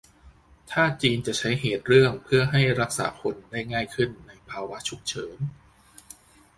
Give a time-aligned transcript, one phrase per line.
[0.71, 5.37] ถ้าจีนจะใช้เหตุเรื่องเพื่อให้รักษาคนได้ง่ายขึ้นในภาวะฉุกเฉิน